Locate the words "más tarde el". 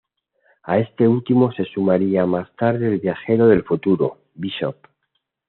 2.25-2.97